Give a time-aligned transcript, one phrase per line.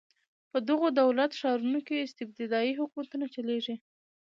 [0.51, 3.77] په دغو دولت ښارونو کې استبدادي حکومتونه چلېدل.